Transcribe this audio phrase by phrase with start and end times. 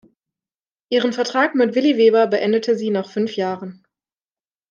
[0.89, 3.83] Ihren Vertrag mit Willi Weber beendete sie nach fünf Jahren.